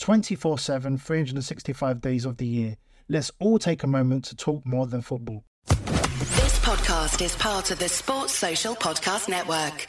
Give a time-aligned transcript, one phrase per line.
[0.00, 2.76] 24 7, 365 days of the year.
[3.08, 5.44] Let's all take a moment to talk more than football.
[5.66, 9.88] This podcast is part of the Sports Social Podcast Network.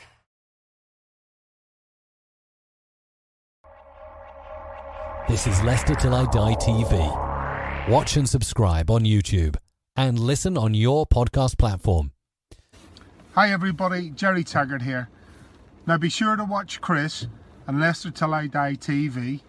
[5.30, 7.90] This is Leicester Till I Die TV.
[7.90, 9.56] Watch and subscribe on YouTube
[9.96, 12.12] and listen on your podcast platform.
[13.34, 15.08] Hi everybody, Jerry Taggart here.
[15.88, 17.28] Now be sure to watch Chris
[17.66, 19.42] and Leicester Till I Die TV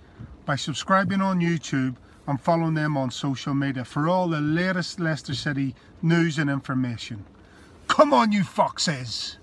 [0.45, 5.35] by subscribing on YouTube and following them on social media for all the latest Leicester
[5.35, 7.25] City news and information.
[7.89, 9.39] Come on, you foxes!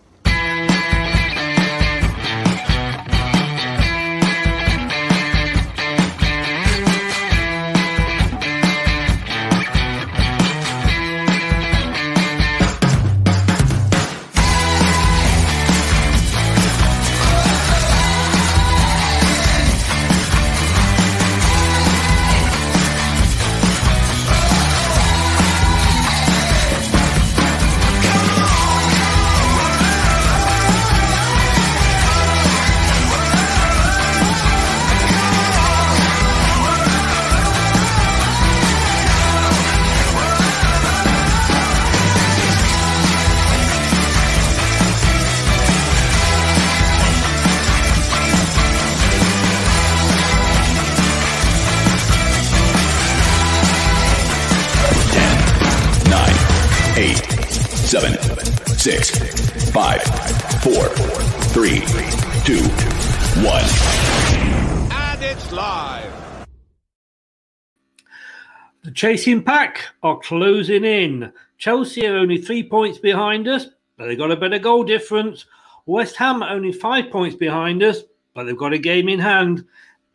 [68.99, 71.31] Chasing pack are closing in.
[71.57, 75.45] Chelsea are only three points behind us, but they've got a better goal difference.
[75.85, 79.63] West Ham are only five points behind us, but they've got a game in hand.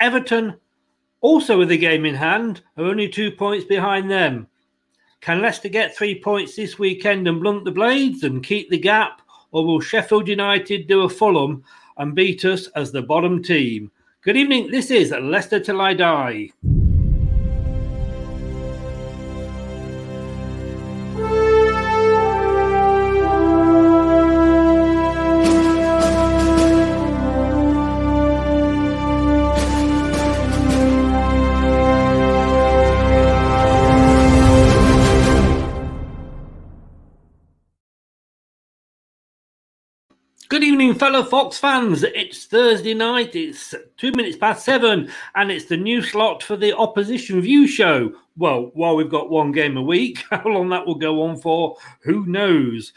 [0.00, 0.54] Everton,
[1.22, 4.46] also with a game in hand, are only two points behind them.
[5.22, 9.22] Can Leicester get three points this weekend and blunt the blades and keep the gap,
[9.52, 11.64] or will Sheffield United do a Fulham
[11.96, 13.90] and beat us as the bottom team?
[14.20, 14.70] Good evening.
[14.70, 16.50] This is Leicester Till I Die.
[40.84, 42.02] Evening, fellow Fox fans.
[42.02, 43.34] It's Thursday night.
[43.34, 48.12] It's two minutes past seven, and it's the new slot for the Opposition View Show.
[48.36, 51.78] Well, while we've got one game a week, how long that will go on for,
[52.00, 52.92] who knows?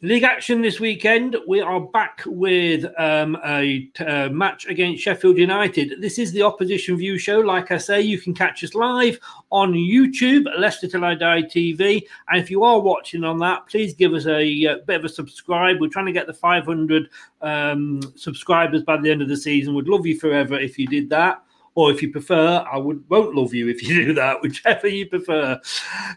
[0.00, 1.36] League action this weekend.
[1.48, 6.00] We are back with um, a uh, match against Sheffield United.
[6.00, 7.40] This is the Opposition View Show.
[7.40, 9.18] Like I say, you can catch us live
[9.50, 12.02] on YouTube, Leicester Till I Die TV.
[12.28, 15.08] And if you are watching on that, please give us a, uh bit of a
[15.08, 15.80] subscribe.
[15.80, 17.10] We're trying to get the 500
[17.42, 19.74] um, subscribers by the end of the season.
[19.74, 21.42] Would love you forever if you did that.
[21.74, 25.06] Or if you prefer, I would won't love you if you do that, whichever you
[25.06, 25.60] prefer.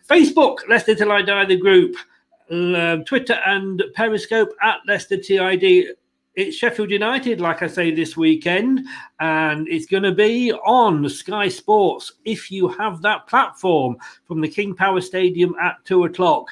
[0.08, 1.96] Facebook, Leicester Till I Die, the group
[2.52, 5.96] uh, Twitter and Periscope at Leicester TID.
[6.36, 8.88] It's Sheffield United, like I say, this weekend,
[9.20, 14.48] and it's going to be on Sky Sports if you have that platform from the
[14.48, 16.48] King Power Stadium at two o'clock.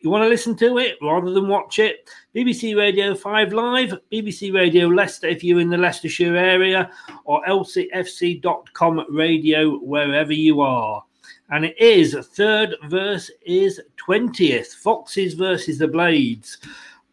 [0.00, 4.52] you want to listen to it rather than watch it, BBC Radio 5 Live, BBC
[4.52, 6.90] Radio Leicester if you're in the Leicestershire area,
[7.24, 11.04] or lcfc.com radio wherever you are.
[11.50, 14.74] And it is third verse is 20th.
[14.74, 16.58] Foxes versus the Blades.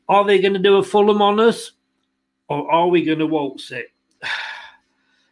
[0.08, 1.74] Are they going to do a Fulham on us
[2.48, 3.88] or are we going to waltz it?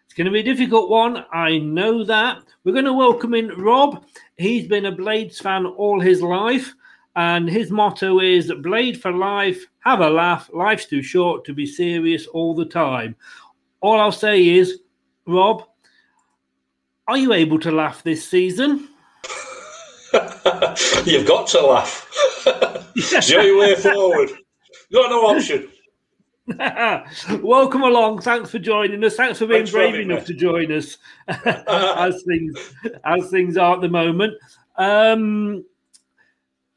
[0.06, 1.26] It's going to be a difficult one.
[1.32, 2.40] I know that.
[2.64, 4.04] We're going to welcome in Rob.
[4.38, 6.74] He's been a Blades fan all his life.
[7.18, 10.52] And his motto is Blade for life, have a laugh.
[10.54, 13.16] Life's too short to be serious all the time.
[13.82, 14.82] All I'll say is,
[15.26, 15.64] Rob,
[17.08, 18.90] are you able to laugh this season?
[21.06, 22.08] You've got to laugh.
[22.96, 24.30] it's the only way forward.
[24.90, 25.70] You've Got no option.
[27.44, 28.22] Welcome along.
[28.22, 29.16] Thanks for joining us.
[29.16, 30.34] Thanks for being Thanks brave having enough me.
[30.34, 32.74] to join us as things
[33.04, 34.34] as things are at the moment.
[34.78, 35.66] Um,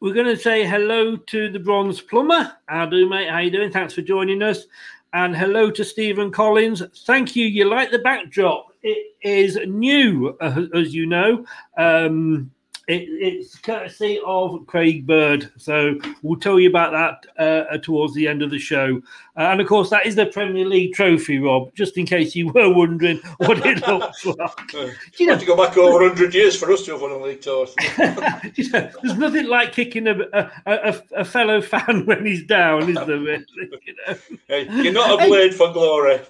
[0.00, 2.52] we're going to say hello to the Bronze Plumber.
[2.66, 3.28] How do, mate?
[3.28, 3.70] How are you doing?
[3.70, 4.64] Thanks for joining us.
[5.12, 6.82] And hello to Stephen Collins.
[7.04, 7.46] Thank you.
[7.46, 8.69] You like the backdrop?
[8.82, 11.44] It is new, uh, as you know.
[11.76, 12.50] Um,
[12.88, 15.52] it, it's courtesy of Craig Bird.
[15.56, 19.00] So we'll tell you about that uh, towards the end of the show.
[19.40, 22.72] And of course, that is the Premier League trophy, Rob, just in case you were
[22.72, 24.72] wondering what it looks like.
[25.18, 27.40] You have to go back over 100 years for us to have won a league
[27.40, 27.74] toss.
[28.56, 32.88] You know, there's nothing like kicking a, a, a, a fellow fan when he's down,
[32.88, 33.18] is there?
[33.18, 33.44] Really?
[33.58, 34.16] You know?
[34.48, 36.20] Hey, You're not a blade for glory.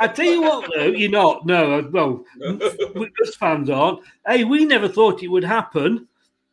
[0.00, 1.46] I tell you what, though, you're not.
[1.46, 2.24] No, uh, well,
[2.94, 4.00] we- us fans aren't.
[4.26, 6.08] Hey, we never thought it would happen.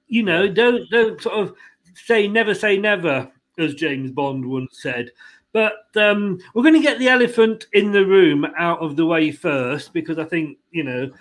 [0.08, 1.56] You know, don't don't sort of
[1.96, 5.12] say never say never, as James Bond once said.
[5.52, 9.32] But um, we're going to get the elephant in the room out of the way
[9.32, 11.12] first because I think you know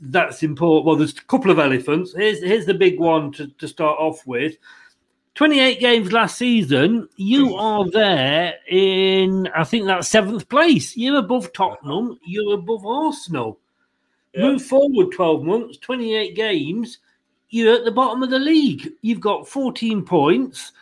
[0.00, 0.86] that's important.
[0.86, 2.12] Well, there's a couple of elephants.
[2.16, 4.56] Here's here's the big one to, to start off with.
[5.34, 10.94] 28 games last season, you are there in, I think that's seventh place.
[10.94, 13.58] You're above Tottenham, you're above Arsenal.
[14.36, 16.98] Move forward 12 months, 28 games,
[17.48, 18.92] you're at the bottom of the league.
[19.02, 20.72] You've got 14 points,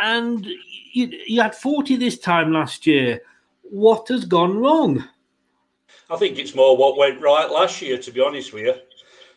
[0.00, 0.46] and
[0.92, 3.20] you, you had 40 this time last year.
[3.62, 5.04] What has gone wrong?
[6.08, 8.74] I think it's more what went right last year, to be honest with you.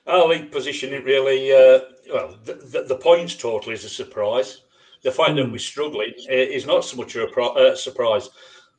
[0.07, 1.79] Our league position isn't really, uh,
[2.11, 4.61] well, the, the, the points total is a surprise.
[5.03, 8.29] The fact that we're struggling is not so much a pro- uh, surprise.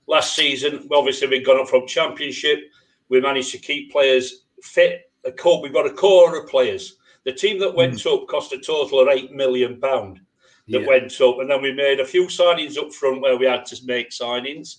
[0.07, 2.61] Last season, obviously, we've gone up from championship.
[3.09, 5.11] We managed to keep players fit.
[5.25, 6.97] A core, we've got a core of players.
[7.25, 10.21] The team that went up cost a total of eight million pound.
[10.69, 10.87] That Yeah.
[10.87, 13.77] went up, and then we made a few signings up front where we had to
[13.85, 14.77] make signings.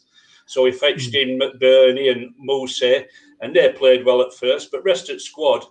[0.48, 3.08] So we fetched in McBurnie and Mousset,
[3.42, 4.72] and they played well at first.
[4.72, 5.66] But rest of squad,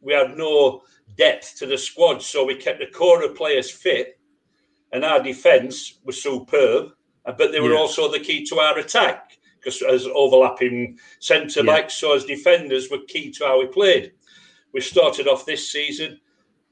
[0.00, 0.82] we had no
[1.18, 4.18] depth to the squad, so we kept the core of players fit,
[4.92, 6.92] and our defence was superb.
[7.24, 7.78] uh, But they were Yeah.
[7.78, 11.66] also the key to our attack because as overlapping centre Yeah.
[11.76, 14.12] backs, so as defenders were key to how we played.
[14.72, 16.20] We started off this season.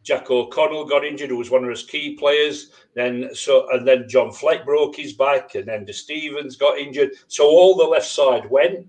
[0.03, 2.71] Jack O'Connell got injured, who was one of his key players.
[2.95, 7.11] Then so and then John Fleck broke his back, and then De Stevens got injured.
[7.29, 8.89] So all the left side went.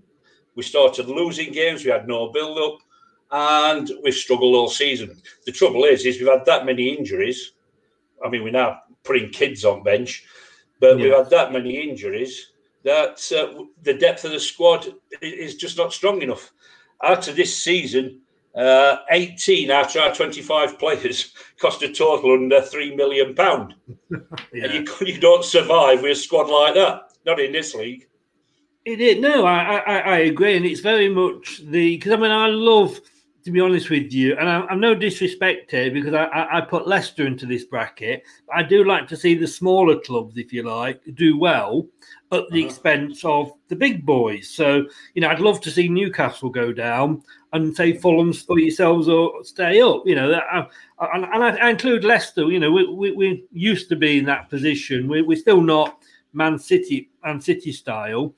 [0.54, 1.84] We started losing games.
[1.84, 2.78] We had no build up,
[3.30, 5.20] and we've struggled all season.
[5.46, 7.52] The trouble is, is we've had that many injuries.
[8.24, 10.24] I mean, we're now putting kids on bench,
[10.80, 12.52] but we've had that many injuries
[12.84, 14.86] that uh, the depth of the squad
[15.20, 16.52] is just not strong enough.
[17.00, 18.21] Of this season,
[18.54, 23.74] uh, 18 out of our 25 players cost a total under three million pound.
[24.52, 27.12] And you, you don't survive with a squad like that.
[27.24, 28.06] Not in this league.
[28.84, 32.30] It is no, I, I I agree, and it's very much the because I mean
[32.30, 33.00] I love
[33.44, 36.60] to be honest with you, and I, I'm no disrespect here because I, I, I
[36.60, 38.22] put Leicester into this bracket.
[38.46, 41.88] But I do like to see the smaller clubs, if you like, do well
[42.30, 42.66] at the uh-huh.
[42.66, 44.48] expense of the big boys.
[44.48, 47.22] So you know, I'd love to see Newcastle go down
[47.52, 50.02] and say Fulham for yourselves or stay up.
[50.06, 50.66] You know, that, I,
[50.98, 52.50] I- and, and I, I include Leicester.
[52.50, 55.08] You know, we, we, we used to be in that position.
[55.08, 55.98] We, we're still not
[56.32, 58.34] Man City, Man City style,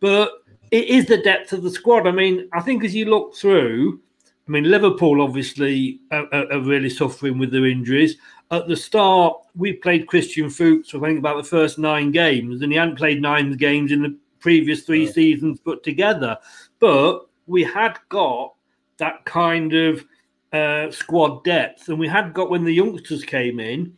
[0.00, 0.30] but
[0.70, 2.06] it is the depth of the squad.
[2.06, 4.00] I mean, I think as you look through,
[4.46, 8.16] I mean, Liverpool obviously are, are are really suffering with their injuries.
[8.50, 12.62] At the start, we played Christian Fuchs for I think about the first nine games,
[12.62, 16.36] and he hadn't played nine games in the previous three seasons put together.
[16.80, 18.54] But we had got
[18.98, 20.04] that kind of
[20.52, 23.96] uh, squad depth, and we had got when the youngsters came in,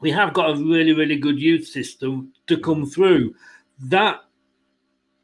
[0.00, 3.34] we have got a really, really good youth system to come through.
[3.80, 4.20] That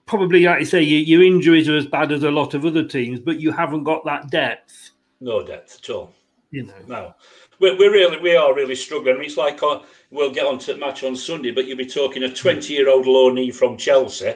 [0.06, 2.84] probably, like you say, your, your injuries are as bad as a lot of other
[2.86, 4.90] teams, but you haven't got that depth.
[5.20, 6.12] No depth at all.
[6.50, 7.14] You know, No.
[7.60, 9.22] we're, we're really we are really struggling.
[9.24, 9.80] It's like uh,
[10.10, 12.88] we'll get on to the match on Sunday, but you'll be talking a 20 year
[12.88, 14.34] old loanee from Chelsea.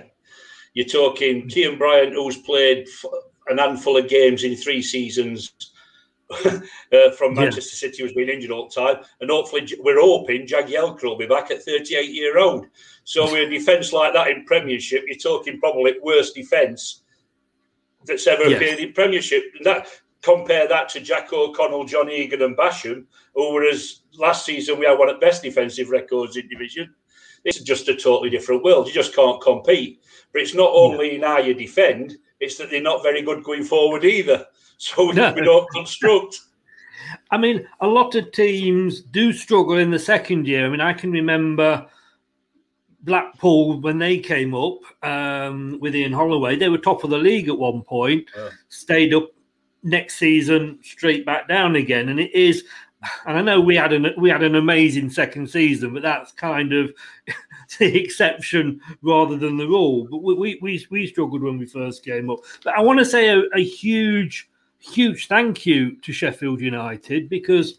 [0.74, 2.86] You're talking Kean Bryan, who's played
[3.48, 5.52] an handful of games in three seasons
[6.44, 7.90] uh, from Manchester yeah.
[7.90, 11.50] City, who's been injured all the time, and hopefully we're hoping Jagielka will be back
[11.50, 12.66] at 38 year old.
[13.04, 17.02] So with a defence like that in Premiership, you're talking probably worst defence
[18.04, 18.56] that's ever yes.
[18.56, 19.44] appeared in Premiership.
[19.56, 19.88] And that
[20.22, 23.04] compare that to Jack O'Connell, John Egan, and Basham,
[23.34, 26.94] who whereas last season we had one of the best defensive records in division.
[27.44, 28.88] It's just a totally different world.
[28.88, 30.02] You just can't compete.
[30.32, 31.14] But it's not only yeah.
[31.14, 34.44] in how you defend, it's that they're not very good going forward either.
[34.80, 35.32] So no.
[35.32, 36.40] we don't construct.
[37.32, 40.66] I mean, a lot of teams do struggle in the second year.
[40.66, 41.84] I mean, I can remember
[43.02, 46.56] Blackpool when they came up um, with Ian Holloway.
[46.56, 48.50] They were top of the league at one point, yeah.
[48.68, 49.30] stayed up
[49.82, 52.08] next season, straight back down again.
[52.08, 52.64] And it is,
[53.26, 56.72] and I know we had an we had an amazing second season, but that's kind
[56.72, 56.92] of
[57.78, 60.06] the exception rather than the rule.
[60.10, 62.40] But we we we struggled when we first came up.
[62.64, 67.78] But I want to say a, a huge huge thank you to Sheffield United because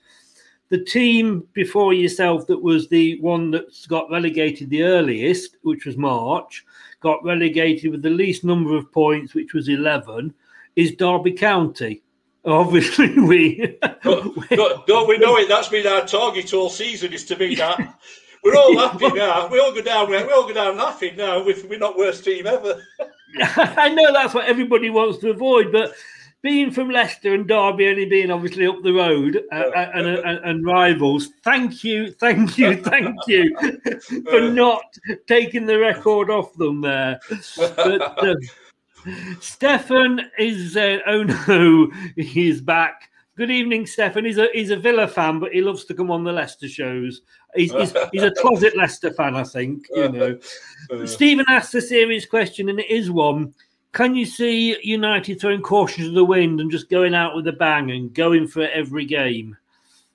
[0.69, 5.97] the team before yourself that was the one that got relegated the earliest, which was
[5.97, 6.65] March,
[6.99, 10.33] got relegated with the least number of points, which was 11,
[10.75, 12.03] is Derby County.
[12.45, 13.77] Obviously, we.
[14.03, 15.49] don't, don't, we know it?
[15.49, 17.99] That's been our target all season, is to be that.
[18.43, 19.47] We're all happy now.
[19.47, 20.09] We all go down.
[20.09, 21.43] We all go down laughing now.
[21.43, 22.81] We're not worst team ever.
[23.41, 25.93] I know that's what everybody wants to avoid, but
[26.41, 30.45] being from Leicester and Derby only being obviously up the road uh, uh and, and,
[30.45, 33.55] and, rivals, thank you, thank you, thank you
[34.29, 34.83] for not
[35.27, 37.19] taking the record off them there.
[37.57, 38.35] But, uh,
[39.39, 43.09] Stefan is uh, oh no, he's back.
[43.35, 44.25] Good evening, Stefan.
[44.25, 47.21] He's a he's a Villa fan, but he loves to come on the Leicester shows.
[47.55, 49.87] He's, he's, he's a closet Leicester fan, I think.
[49.95, 50.39] You know.
[51.05, 53.53] Stephen asked a serious question, and it is one.
[53.91, 57.53] Can you see United throwing caution to the wind and just going out with a
[57.53, 59.57] bang and going for every game?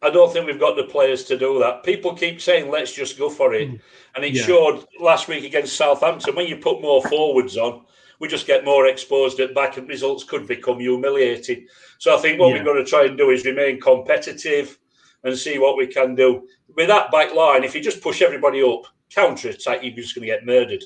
[0.00, 1.82] I don't think we've got the players to do that.
[1.82, 3.68] People keep saying, let's just go for it.
[4.14, 4.42] And it yeah.
[4.42, 7.84] showed last week against Southampton when you put more forwards on,
[8.20, 11.66] we just get more exposed at back and results could become humiliating.
[11.98, 12.54] So I think what yeah.
[12.54, 14.78] we've got to try and do is remain competitive
[15.24, 16.46] and see what we can do.
[16.76, 20.26] With that back line, if you just push everybody up, counter attack, you're just going
[20.26, 20.84] to get murdered.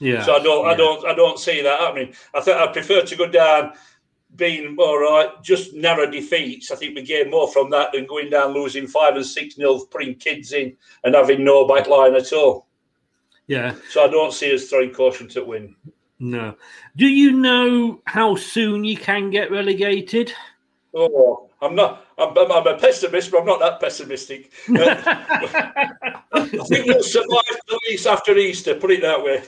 [0.00, 0.24] Yeah.
[0.24, 0.72] So I don't, yeah.
[0.72, 2.14] I don't, I don't see that happening.
[2.34, 3.72] I think I prefer to go down
[4.36, 6.70] being all right, just narrow defeats.
[6.70, 9.86] I think we gain more from that than going down losing five and six nil,
[9.86, 12.66] putting kids in and having no back line at all.
[13.46, 13.74] Yeah.
[13.90, 15.74] So I don't see us throwing caution to win.
[16.20, 16.54] No.
[16.96, 20.32] Do you know how soon you can get relegated?
[20.94, 22.04] Oh, I'm not.
[22.18, 24.50] I'm, I'm a pessimist, but I'm not that pessimistic.
[24.68, 28.74] I think we'll survive at least after Easter.
[28.74, 29.42] Put it that way.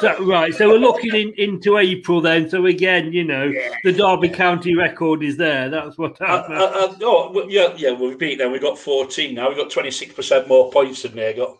[0.00, 2.48] So, right, so we're looking in, into April then.
[2.48, 3.70] So again, you know, yeah.
[3.84, 5.68] the Derby County record is there.
[5.68, 6.58] That's what happened.
[6.58, 7.92] I, oh, yeah, yeah.
[7.92, 8.52] We've beat them.
[8.52, 9.48] We've got 14 now.
[9.48, 11.58] We've got 26 percent more points than they got.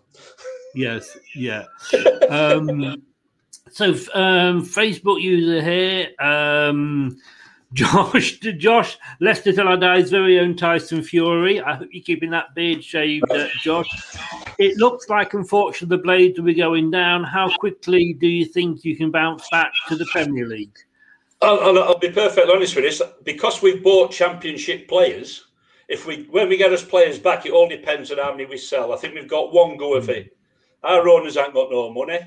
[0.75, 1.65] Yes, yeah.
[2.29, 3.03] Um,
[3.71, 6.09] so, um, Facebook user here.
[6.19, 7.17] Um,
[7.75, 11.61] Josh, Josh, Leicester till I die's very own Tyson Fury.
[11.61, 13.89] I hope you're keeping that beard shaved, uh, Josh.
[14.59, 17.25] It looks like, unfortunately, the Blades will be going down.
[17.25, 20.79] How quickly do you think you can bounce back to the Premier League?
[21.43, 23.03] I'll, I'll be perfectly honest with this.
[23.25, 25.49] Because we've bought Championship players,
[25.89, 28.59] if we when we get us players back, it all depends on how many we
[28.59, 28.93] sell.
[28.93, 30.37] I think we've got one go of it.
[30.83, 32.21] Our owners ain't got no money.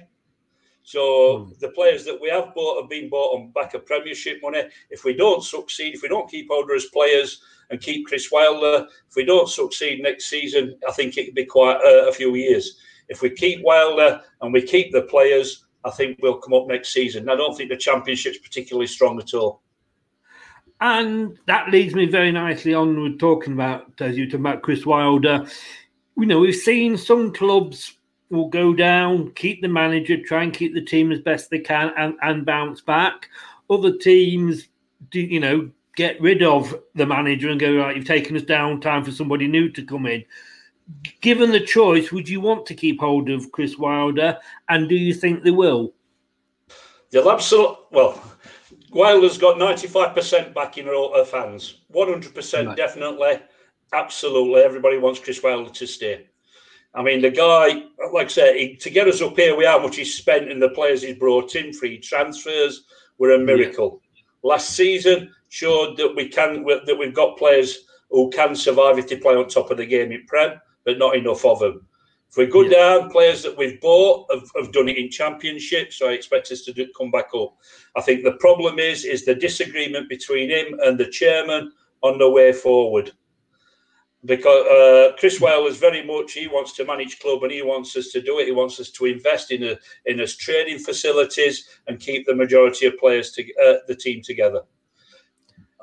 [0.83, 1.59] So mm.
[1.59, 4.63] the players that we have bought have been bought on back of Premiership money.
[4.89, 8.87] If we don't succeed, if we don't keep older as players and keep Chris Wilder,
[9.09, 12.35] if we don't succeed next season, I think it could be quite uh, a few
[12.35, 12.77] years.
[13.09, 16.93] If we keep Wilder and we keep the players, I think we'll come up next
[16.93, 17.29] season.
[17.29, 19.61] I don't think the Championship's particularly strong at all.
[20.79, 24.85] And that leads me very nicely on with talking about, as you talk about Chris
[24.85, 25.45] Wilder.
[26.17, 27.97] You know, we've seen some clubs
[28.31, 31.91] will go down, keep the manager, try and keep the team as best they can,
[31.97, 33.29] and, and bounce back.
[33.69, 34.67] Other teams,
[35.09, 37.95] do you know, get rid of the manager and go right.
[37.95, 38.79] You've taken us down.
[38.79, 40.23] Time for somebody new to come in.
[41.21, 44.37] Given the choice, would you want to keep hold of Chris Wilder?
[44.69, 45.93] And do you think they will?
[47.11, 47.75] They'll absolutely.
[47.91, 48.23] Well,
[48.91, 51.81] Wilder's got ninety-five percent backing of fans.
[51.89, 53.39] One hundred percent, definitely,
[53.93, 54.61] absolutely.
[54.61, 56.27] Everybody wants Chris Wilder to stay.
[56.93, 59.79] I mean, the guy, like I said, he, to get us up here, we how
[59.79, 62.83] much he's spent and the players he's brought in, free transfers,
[63.17, 64.01] were a miracle.
[64.13, 64.49] Yeah.
[64.49, 69.15] Last season showed that we can that we've got players who can survive if they
[69.17, 71.85] play on top of the game in Prem, but not enough of them.
[72.29, 72.69] If we go Yeah.
[72.69, 76.63] down, players that we've bought have, have done it in Championship, so I expect us
[76.63, 77.55] to do, come back up.
[77.95, 81.71] I think the problem is is the disagreement between him and the chairman
[82.03, 83.11] on the way forward.
[84.23, 87.95] Because uh, Chris Wilder is very much he wants to manage club and he wants
[87.97, 88.45] us to do it.
[88.45, 89.75] He wants us to invest in a,
[90.05, 94.61] in us training facilities and keep the majority of players to uh, the team together.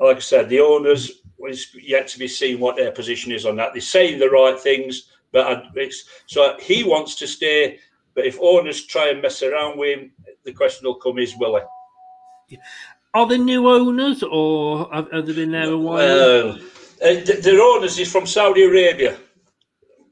[0.01, 3.57] Like I said, the owners is yet to be seen what their position is on
[3.57, 3.73] that.
[3.73, 7.81] They're saying the right things, but I- it's so he wants to stay.
[8.15, 10.13] But if owners try and mess around with him,
[10.45, 11.61] the question will come: Is will
[12.49, 12.59] he?
[13.15, 16.59] Are they new owners or have, have they been there a while?
[17.03, 19.17] Uh, th- their owners is from Saudi Arabia.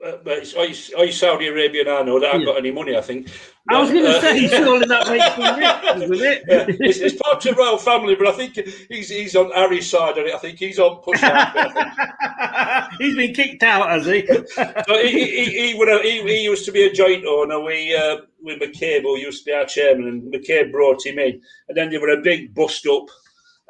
[0.04, 0.66] Uh, but it's, are,
[1.04, 1.88] you, Saudi Arabian?
[1.88, 2.46] I know they haven't Yeah.
[2.46, 2.96] got any money.
[2.96, 3.28] I think.
[3.68, 6.44] I was going to uh, say, surely that makes rich, doesn't it?
[6.48, 8.54] yeah, it's, it's part of the royal family, but I think
[8.88, 10.34] he's he's on Harry's side of it.
[10.34, 11.20] I think he's on push.
[12.98, 14.26] He's been kicked out, has he?
[14.26, 17.60] so he, he, he, he, would have, he, he used to be a joint owner.
[17.60, 21.40] We uh, with McCabe, who used to be our chairman, and McCabe brought him in,
[21.68, 23.08] and then there were a big bust up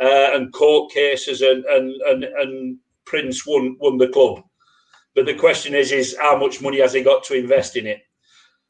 [0.00, 4.42] uh, and court cases, and and and, and Prince won won the club.
[5.14, 8.02] But the question is, is how much money has he got to invest in it?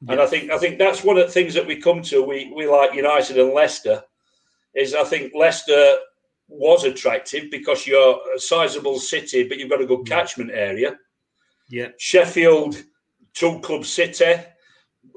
[0.09, 2.23] And I think I think that's one of the things that we come to.
[2.23, 4.03] We we like United and Leicester.
[4.75, 5.97] Is I think Leicester
[6.49, 10.97] was attractive because you're a sizable city, but you've got a good catchment area.
[11.69, 11.89] Yeah.
[11.99, 12.83] Sheffield,
[13.35, 14.35] two club city.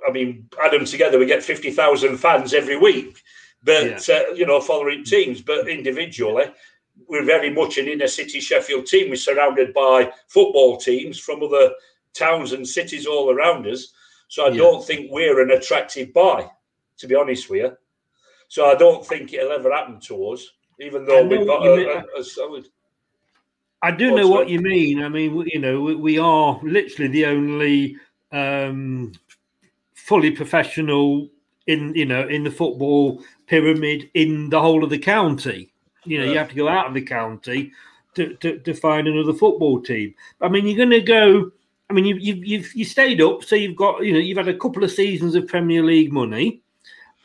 [0.07, 3.21] I mean, add them together, we get fifty thousand fans every week.
[3.63, 6.45] But uh, you know, following teams, but individually,
[7.09, 9.09] we're very much an inner city Sheffield team.
[9.09, 11.71] We're surrounded by football teams from other
[12.13, 13.93] towns and cities all around us.
[14.27, 14.57] So I Yeah.
[14.57, 16.49] don't think we're an attractive buy,
[16.97, 17.77] to be honest with you.
[18.47, 20.47] So I don't think it'll ever happen to us,
[20.79, 22.67] even though we've got a, a, a solid.
[23.81, 25.01] I do know what you mean.
[25.03, 27.97] I mean, you know, we, we are literally the only
[28.31, 29.13] um,
[29.93, 31.29] fully professional
[31.67, 35.71] in you know in the football pyramid in the whole of the county.
[36.09, 37.71] You know, you have to go out of the county
[38.15, 40.15] to, to, to find another football team.
[40.41, 41.51] I mean, you're going to go.
[41.89, 44.47] I mean, you you've, you've you stayed up, so you've got you know you've had
[44.47, 46.61] a couple of seasons of Premier League money.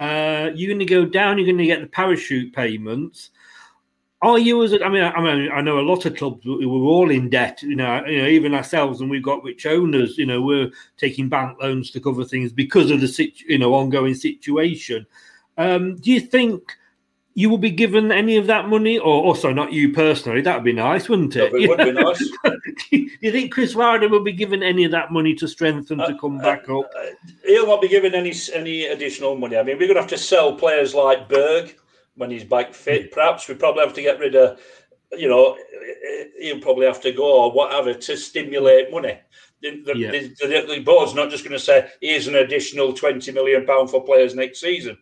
[0.01, 1.39] Uh, you're going to go down.
[1.39, 3.31] You're going to get the parachute payments.
[4.23, 6.67] Are you as a, I mean, I mean, I know a lot of clubs who
[6.67, 7.63] were all in debt.
[7.63, 10.17] You know, you know, even ourselves, and we've got rich owners.
[10.17, 13.75] You know, we're taking bank loans to cover things because of the situ, you know
[13.75, 15.07] ongoing situation.
[15.59, 16.75] Um, do you think
[17.37, 20.41] you will be given any of that money, or oh, also not you personally?
[20.41, 21.53] That would be nice, wouldn't it?
[21.53, 22.31] It would be nice.
[22.91, 26.05] do you think Chris Wilder will be given any of that money to strengthen to
[26.05, 26.89] uh, come uh, back up?
[26.97, 27.07] Uh,
[27.45, 29.57] he'll not be given any any additional money.
[29.57, 31.75] I mean, we're going to have to sell players like Berge
[32.15, 33.11] when he's back fit.
[33.11, 33.13] Mm.
[33.13, 34.61] Perhaps we probably have to get rid of,
[35.13, 35.57] you know,
[36.41, 39.19] he'll probably have to go or whatever to stimulate money.
[39.61, 40.11] The, the, Yeah.
[40.13, 43.91] the, the, the board's not just going to say here's an additional twenty million pound
[43.91, 44.99] for players next season.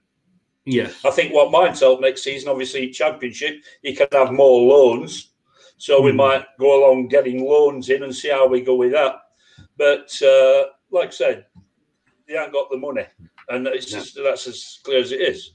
[0.65, 1.05] Yes.
[1.05, 5.31] I think what might help next season, obviously, Championship, you can have more loans.
[5.79, 6.19] So we Hmm.
[6.19, 9.17] might go along getting loans in and see how we go with that.
[9.77, 11.47] But uh, like I said,
[12.29, 13.05] they haven't got the money,
[13.49, 15.55] and it's just that's as clear as it is.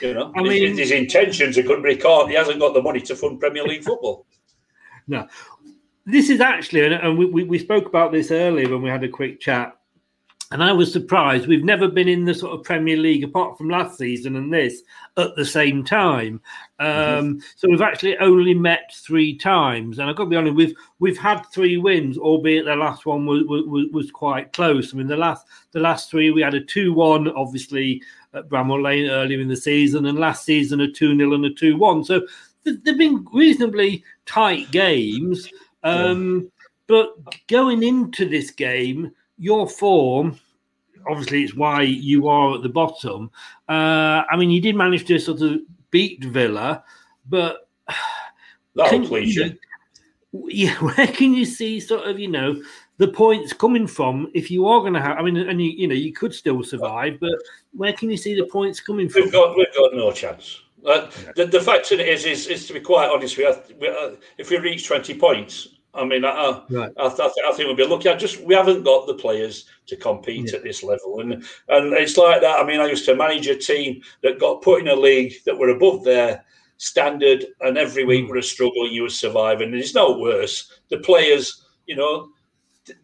[0.00, 2.30] You know, I His- mean- his, intentions are good, but he can't.
[2.30, 4.26] He hasn't got the money to fund Premier League football.
[5.08, 5.26] No,
[6.06, 9.02] this is actually, and- and we, we, we spoke about this earlier when we had
[9.04, 9.76] a quick chat,
[10.52, 11.46] and I was surprised.
[11.46, 14.82] We've never been in the sort of Premier League apart from last season and this
[15.16, 16.40] at the same time.
[16.80, 20.74] Um, So we've actually only met three times, and I've got to be honest, we've
[20.98, 24.92] we've had three wins, albeit the last one was was, was quite close.
[24.92, 28.02] I mean, the last the last three we had a two one, obviously
[28.34, 31.54] at Bramall Lane earlier in the season, and last season a two 0 and a
[31.54, 32.02] two one.
[32.04, 32.26] So
[32.64, 35.48] th- they've been reasonably tight games.
[35.82, 36.50] Um,
[36.86, 37.14] But
[37.46, 40.38] going into this game, your form,
[41.08, 43.30] obviously, it's why you are at the bottom.
[43.68, 46.84] Uh, I mean, you did manage to sort of beat Villa,
[47.28, 47.68] but
[48.74, 49.56] That'll please you
[50.46, 52.62] yeah, where can you see sort of you know
[52.98, 55.18] the points coming from if you are going to have?
[55.18, 57.34] I mean, and you you know you could still survive, but
[57.72, 59.22] where can you see the points coming from?
[59.22, 60.62] We've got we've got no chance.
[60.86, 63.76] Uh, the, the fact of it is, is, is to be quite honest with you,
[63.78, 66.92] we, uh, if we reach twenty points, I mean, I, I, Right.
[66.98, 68.08] I, th- I think we'll be lucky.
[68.08, 70.56] I just we haven't got the players to compete Yeah.
[70.58, 71.32] at this level, and
[71.68, 72.60] and it's like that.
[72.60, 75.58] I mean, I used to manage a team that got put in a league that
[75.58, 76.44] were above their
[76.76, 78.28] standard, and every week Mm.
[78.30, 78.84] were a struggle.
[78.86, 80.70] and You were surviving, and it's no worse.
[80.90, 82.28] The players, you know.
[82.86, 82.98] th-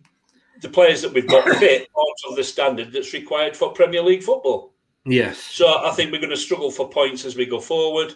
[0.63, 4.23] The players that we've got fit aren't of the standard that's required for Premier League
[4.23, 4.73] football.
[5.09, 8.15] Yes, So I think we're going to struggle for points as we go forward.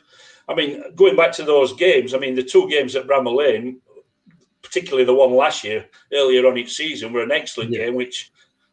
[0.49, 3.81] I mean, going back to those games, I mean, the two games at Bramall Lane,
[4.63, 7.87] particularly the one last year, earlier on each season, were an excellent Yeah.
[7.87, 8.31] game, which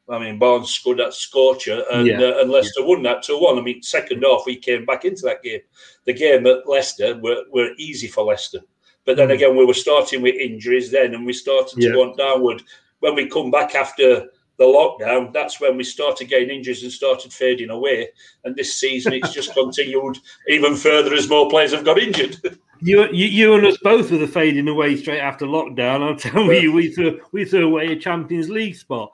[0.10, 2.22] I mean, Barnes scored that scorcher, and, Yeah.
[2.22, 3.60] uh, and Leicester won that 2 1.
[3.60, 5.60] I mean, second half, we came back into that game.
[6.06, 8.62] The game at Leicester were, were easy for Leicester.
[9.04, 9.34] But then Mm.
[9.34, 11.92] again, we were starting with injuries then, and we started to Yeah.
[11.92, 12.64] go on downward.
[13.02, 17.34] When we come back after the lockdown, that's when we started getting injuries and started
[17.34, 18.10] fading away.
[18.46, 22.38] And this season, it's just continued even further as more players have got injured.
[22.82, 26.04] You, you, you and us both were the fading away straight after lockdown.
[26.04, 29.12] I'll tell you, we threw we threw away a Champions League spot.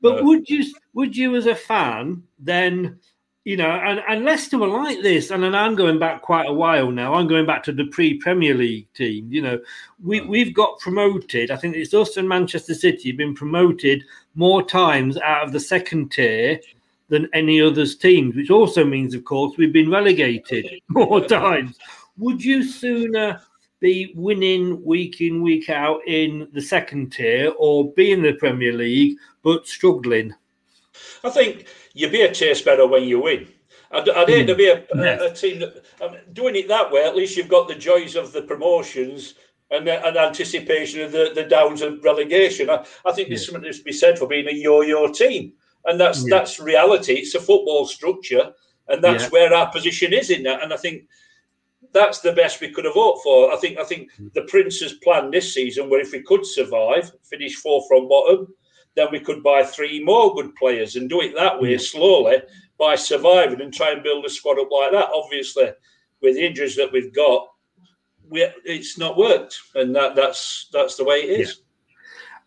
[0.00, 0.22] But Yeah.
[0.22, 2.98] would you would you as a fan then,
[3.44, 6.52] you know, and, and Leicester were like this, and then I'm going back quite a
[6.52, 7.14] while now.
[7.14, 9.30] I'm going back to the pre Premier League team.
[9.30, 9.60] You know,
[10.02, 11.50] we we've got promoted.
[11.50, 15.60] I think it's us and Manchester City have been promoted more times out of the
[15.60, 16.58] second tier
[17.08, 21.78] than any others teams, which also means, of course, we've been relegated more times.
[22.18, 23.40] Would you sooner
[23.80, 28.72] be winning week in, week out in the second tier or be in the Premier
[28.72, 30.32] League but struggling?
[31.22, 33.48] I think you be a taste better when you win.
[33.90, 34.46] I'd, I'd hate hmm.
[34.48, 35.20] to be a, Yes.
[35.20, 37.04] a, a team that I mean, doing it that way.
[37.04, 39.34] At least you've got the joys of the promotions
[39.70, 42.70] and the, and anticipation of the, the downs and relegation.
[42.70, 45.52] I, I think there's something to be said for being a yo-yo team,
[45.84, 46.38] and that's Yeah.
[46.38, 47.14] that's reality.
[47.14, 48.52] It's a football structure,
[48.88, 49.30] and that's Yeah.
[49.30, 50.62] where our position is in that.
[50.62, 51.04] And I think
[51.94, 53.52] that's the best we could have hoped for.
[53.52, 54.26] I think I think hmm.
[54.34, 58.48] the Prince's plan this season, where if we could survive, finish fourth from bottom,
[58.96, 61.80] then we could buy three more good players and do it that way hmm.
[61.80, 62.42] slowly
[62.78, 65.08] by surviving and try and build a squad up like that.
[65.14, 65.70] Obviously,
[66.20, 67.48] with the injuries that we've got,
[68.28, 71.60] we, it's not worked, and that that's that's the way it is.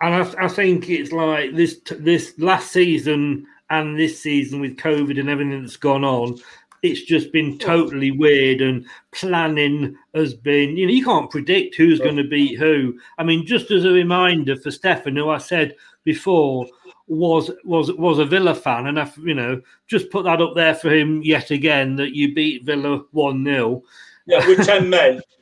[0.02, 5.20] And I, I think it's like this this last season and this season with COVID
[5.20, 6.38] and everything that's gone on.
[6.84, 10.78] It's just been totally weird, and planning has been.
[10.78, 13.00] You know, you can't predict who's going to beat who.
[13.18, 16.68] I mean, just as a reminder for Stefan, who I said before
[17.08, 20.76] was was was a Villa fan, and I, you know, just put that up there
[20.76, 23.84] for him yet again that you beat Villa one 0
[24.26, 25.22] Yeah, with ten men.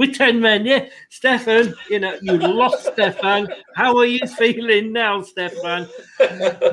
[0.00, 0.88] with 10 men, yeah.
[1.10, 3.48] Stefan, you know, you lost Stefan.
[3.74, 5.86] How are you feeling now, Stefan?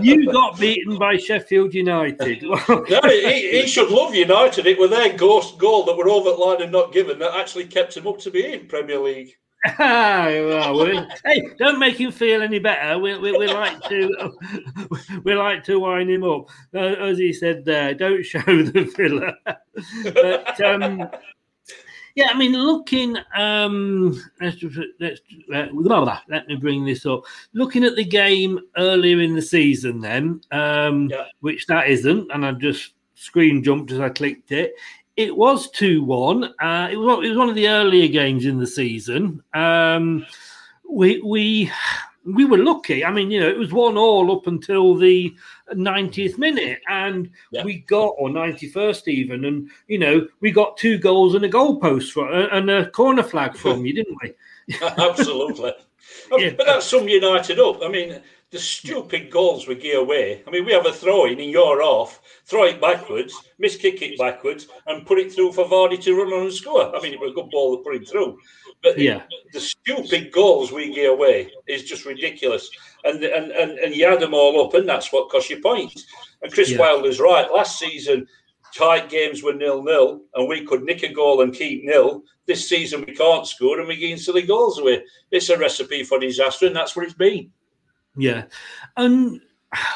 [0.02, 2.44] You got beaten by Sheffield United.
[2.88, 4.66] No, he, he should love United.
[4.66, 7.98] It were their ghost goal that were over line and not given that actually kept
[7.98, 9.36] him up to be in Premier League.
[9.80, 12.98] Well, hey, don't make him feel any better.
[13.00, 14.38] We, we, we like to
[15.24, 17.94] we like to wind him up, uh, as he said there.
[17.94, 19.34] Don't show the filler.
[20.14, 21.10] but um,
[22.18, 23.16] yeah, I mean, looking.
[23.36, 24.58] Um, let's
[25.00, 25.22] let's
[25.54, 27.22] uh, blah, blah, let me bring this up.
[27.54, 31.26] Looking at the game earlier in the season, then, um, Yeah.
[31.42, 34.74] which that isn't, and I just screen jumped as I clicked it.
[35.16, 36.46] It was two one.
[36.60, 39.44] Uh, it was it was one of the earlier games in the season.
[39.54, 40.26] Um,
[40.90, 41.72] we we
[42.34, 43.06] we were lucky.
[43.06, 45.34] I mean, you know, it was one all up until the
[45.74, 47.64] 90th minute, and Yeah.
[47.64, 52.12] we got or 91st even, and you know, we got two goals and a goalpost
[52.12, 54.34] for, uh, and a corner flag from you, didn't we?
[54.82, 55.74] Absolutely.
[56.38, 56.52] Yeah.
[56.58, 57.82] But that's sum United up.
[57.82, 58.20] I mean,
[58.52, 60.42] the stupid goals we give away.
[60.48, 64.02] I mean, we have a throw in and you're off, throw it backwards, miss kick
[64.02, 66.96] it backwards, and put it through for Vardy to run on and score.
[66.96, 68.38] I mean, it was a good ball to put him through.
[68.84, 69.24] But Yeah.
[69.54, 72.70] the stupid goals we give away is just ridiculous.
[73.04, 76.06] And, and, and, and you add them all up, and that's what costs you points.
[76.42, 76.80] And Chris Yeah.
[76.80, 77.52] Wilder's right.
[77.52, 78.28] Last season,
[78.76, 82.24] tight games were nil nil, and we could nick a goal and keep nil.
[82.46, 85.04] This season, we can't score, and we're getting silly goals away.
[85.32, 87.52] It's a recipe for disaster, and that's what it's been.
[88.16, 88.46] Yeah.
[88.96, 89.42] And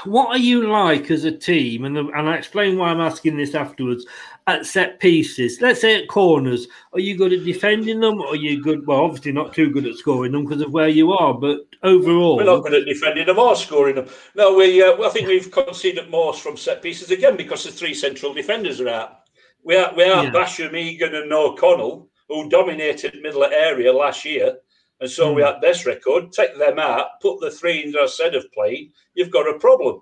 [0.06, 1.86] what are you like as a team?
[1.86, 4.06] And, and I explain why I'm asking this afterwards.
[4.48, 8.20] At set pieces, let's say at corners, are you good at defending them?
[8.20, 8.86] Or are you good?
[8.88, 12.38] Well, obviously not too good at scoring them because of where you are, but overall,
[12.38, 14.08] We're not good at defending them or scoring them.
[14.36, 14.82] No, we.
[14.82, 18.82] Uh, I think we've conceded more from set pieces again because the three central defenders
[18.82, 19.20] are out.
[19.64, 20.32] We are we are Yeah.
[20.32, 24.58] Basham, Egan, and O'Connell, who dominated middle area last year,
[25.02, 25.50] and so we Hmm.
[25.50, 26.32] had best record.
[26.32, 28.90] Take them out, put the three in I said of play.
[29.14, 30.02] You've got a problem.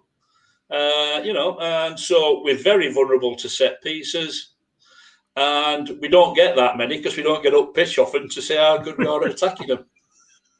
[0.69, 4.51] Uh, you know, and so we're very vulnerable to set pieces.
[5.35, 8.57] And we don't get that many because we don't get up pitch often to say
[8.57, 9.85] how good we are at attacking them.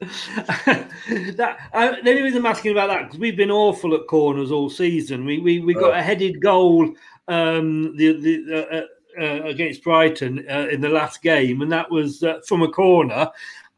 [0.00, 4.50] that uh, the only reason I'm asking about that because we've been awful at corners
[4.50, 5.26] all season.
[5.26, 5.98] We we, we got Oh.
[5.98, 6.94] a headed goal
[7.28, 8.86] um, the the uh, uh,
[9.22, 13.28] uh, against Brighton uh, in the last game, and that was uh, from a corner.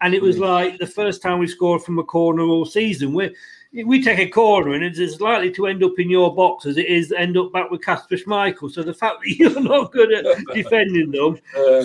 [0.01, 3.13] And it was like the first time we scored from a corner all season.
[3.13, 3.35] We
[3.73, 6.77] we take a corner and it's as likely to end up in your box as
[6.77, 8.71] it is end up back with Kasper Schmeichel.
[8.71, 11.85] So the fact that you're not good at defending them Uh,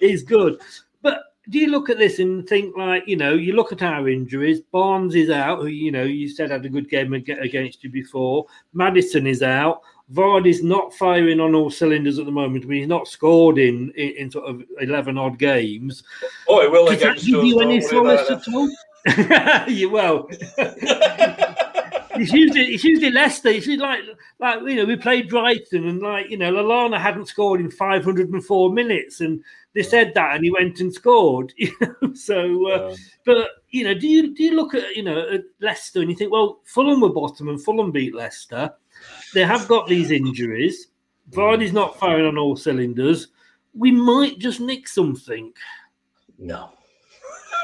[0.00, 0.60] is good.
[1.02, 4.08] But do you look at this and think like you know you look at our
[4.08, 7.90] injuries barnes is out who you know you said had a good game against you
[7.90, 9.82] before Maddison is out
[10.12, 12.64] Vardy's not firing on all cylinders at the moment.
[12.64, 16.04] I mean, he's not scored in, in, in sort of eleven odd games.
[16.46, 18.70] Oh, he will Does that against give you any solace at all?
[19.68, 20.28] you well.
[22.16, 23.48] It's usually it's usually Leicester.
[23.48, 24.00] It's usually like
[24.38, 28.72] like you know we played Brighton and like you know Lallana hadn't scored in 504
[28.72, 29.42] minutes and
[29.74, 31.52] they said that and he went and scored.
[31.58, 32.96] You know, so uh, Yeah.
[33.26, 36.16] but you know do you do you look at you know at Leicester and you
[36.16, 38.72] think well Fulham were bottom and Fulham beat Leicester.
[39.34, 40.88] They have got these injuries.
[41.30, 43.28] Vardy's not firing on all cylinders.
[43.74, 45.52] We might just nick something.
[46.38, 46.70] No.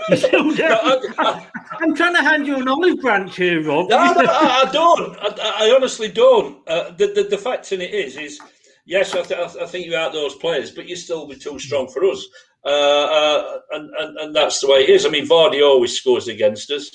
[0.10, 3.90] I'm trying to hand you an olive branch here, Rob.
[3.90, 5.16] No, no, I, I don't.
[5.20, 6.66] I, I honestly don't.
[6.68, 8.40] Uh, the, the the fact in it is, is
[8.86, 11.88] yes, I, th- I think you out those players, but you still be too strong
[11.88, 12.26] for us,
[12.64, 15.06] uh, uh, and, and and that's the way it is.
[15.06, 16.90] I mean, Vardy always scores against us.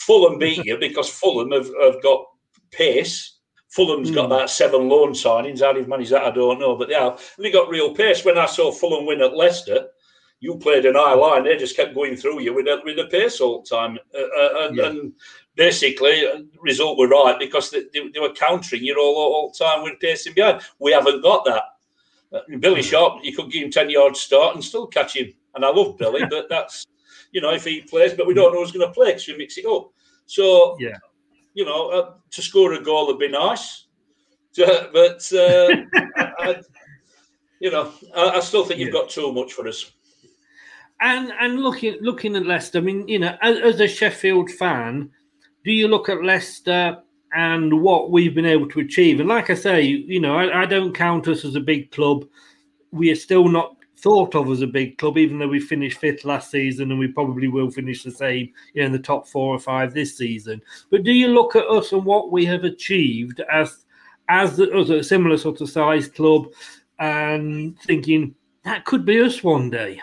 [0.00, 2.24] Fulham beat you because Fulham have, have got
[2.70, 3.38] pace.
[3.70, 5.60] Fulham's got about seven loan signings.
[5.60, 7.20] How they've managed that, I don't know, but they have.
[7.38, 8.24] They got real pace.
[8.24, 9.88] When I saw Fulham win at Leicester,
[10.40, 11.44] you played an high line.
[11.44, 14.18] They just kept going through you with a, with the pace all the time, uh,
[14.18, 14.86] uh, and, Yeah.
[14.86, 15.12] and
[15.54, 19.64] basically, uh, result were right because they, they, they were countering you all, all the
[19.64, 20.60] time with pacing behind.
[20.78, 21.62] We haven't got that.
[22.32, 25.32] Uh, Billy Sharp, you could give him ten yards start and still catch him.
[25.54, 26.86] And I love Billy, but that's
[27.32, 29.36] you know if he plays, but we don't know who's going to play because we
[29.38, 29.90] mix it up.
[30.26, 30.96] So Yeah.
[31.54, 33.86] you know, uh, to score a goal would be nice,
[34.56, 35.76] but uh,
[36.38, 36.56] I,
[37.60, 39.92] you know, I, I still think you've got too much for us.
[41.00, 45.10] And and looking looking at Leicester, I mean, you know, as, as a Sheffield fan,
[45.64, 46.98] do you look at Leicester
[47.34, 49.20] and what we've been able to achieve?
[49.20, 52.24] And like I say, you know, I, I don't count us as a big club.
[52.92, 56.24] We are still not thought of as a big club, even though we finished fifth
[56.24, 59.54] last season, and we probably will finish the same, you know, in the top four
[59.54, 60.62] or five this season.
[60.90, 63.84] But do you look at us and what we have achieved as
[64.28, 66.48] as, as a similar sort of size club,
[66.98, 70.00] and thinking that could be us one day?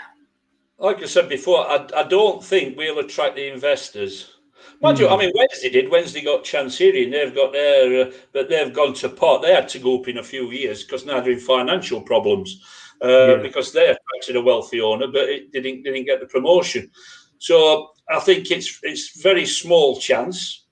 [0.83, 4.33] Like I said before, I, I don't think we'll attract the investors.
[4.81, 5.89] Mind you, I mean, Wednesday did.
[5.89, 9.41] Wednesday got Chansiri, and they've got their, uh, but they've gone to pot.
[9.41, 12.61] They had to go up in a few years because now they're in financial problems
[13.01, 16.91] uh, because they attracted a wealthy owner, but it didn't didn't get the promotion.
[17.37, 20.65] So I think it's it's very small chance.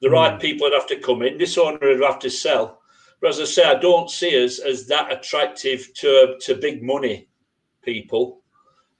[0.00, 1.38] The right people would have to come in.
[1.38, 2.80] This owner would have to sell.
[3.20, 7.28] But as I say, I don't see us as that attractive to to big money
[7.82, 8.43] people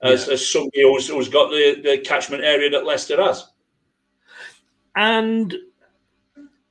[0.01, 3.45] as, as somebody who's, who's got the, the catchment area that Leicester has.
[4.95, 5.53] And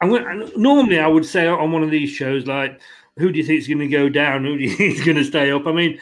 [0.00, 2.80] I'm going normally I would say on one of these shows, like,
[3.16, 4.44] who do you think is going to go down?
[4.44, 5.66] Who do you think is going to stay up?
[5.66, 5.98] I mean,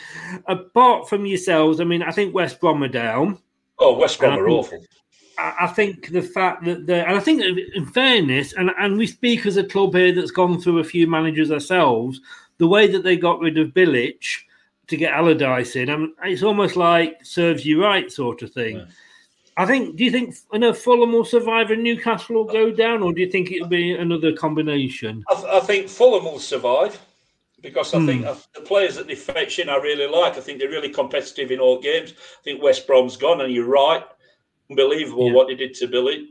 [0.47, 3.39] apart from yourselves, I mean, I think West Brom are down.
[3.79, 4.85] Oh, West Brom are awful.
[5.39, 9.47] I think the fact that the and I think in fairness, and and we speak
[9.47, 12.21] as a club here that's gone through a few managers ourselves,
[12.59, 14.23] the way that they got rid of Bilic
[14.93, 18.87] to get Allardyce in, I mean, it's almost like serves you right sort of thing.
[19.57, 19.97] I think.
[19.97, 23.21] Do you think you know, Fulham will survive and Newcastle will go down, or do
[23.21, 25.25] you think it'll be another combination?
[25.31, 26.99] I, th- I think Fulham will survive
[27.61, 28.07] because I Hmm.
[28.07, 30.37] think uh, the players that they fetch in I really like.
[30.37, 32.13] I think they're really competitive in all games.
[32.13, 34.05] I think West Brom's gone, and you're right.
[34.71, 36.31] Unbelievable what they did to Billy.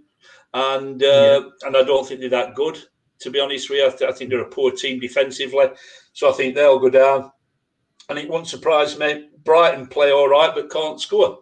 [0.54, 2.78] And uh, and I don't think they're that good,
[3.20, 3.88] to be honest with you.
[3.88, 5.68] I, th- I think they're a poor team defensively.
[6.14, 7.32] So I think they'll go down.
[8.12, 9.30] And it won't surprise me.
[9.44, 11.40] Brighton play all right, but can't score.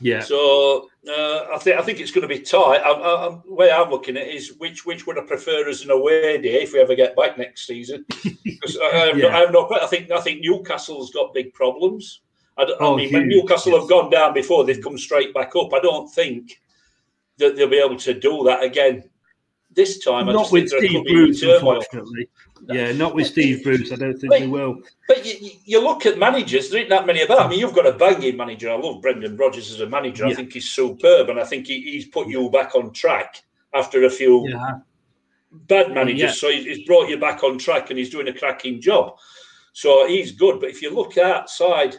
[0.00, 0.20] Yeah.
[0.20, 2.78] So uh, I think I think it's going to be tight.
[2.78, 5.68] I, I, I, the way I'm looking at it is which which would I prefer
[5.68, 8.04] as an away day if we ever get back next season?
[8.42, 9.36] Because I, I, have no, Yeah.
[9.36, 9.70] I have no.
[9.70, 12.20] I think I think Newcastle's got big problems.
[12.58, 15.72] I, Oh, mean, when Newcastle have gone down before, they've come straight back up.
[15.72, 16.60] I don't think
[17.38, 19.08] that they'll be able to do that again
[19.74, 20.28] this time.
[20.28, 22.28] I Not just with think Steve Bruce, unfortunately.
[22.68, 23.92] Yeah, not with Steve Bruce.
[23.92, 24.80] I don't think they will.
[25.08, 27.40] But you, you- look at managers, there ain't that many about.
[27.40, 28.70] I mean, you've got a banging manager.
[28.70, 30.26] I love Brendan Rodgers as a manager.
[30.26, 33.42] I think he's superb, and I think he, he's put you back on track
[33.74, 34.78] after a few Yeah.
[35.52, 36.20] bad managers.
[36.20, 36.30] Yeah.
[36.32, 39.16] So he's brought you back on track, and he's doing a cracking job.
[39.72, 40.60] So he's good.
[40.60, 41.96] But if you look outside,